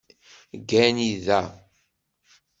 Ggani 0.61 1.09
da. 1.25 1.39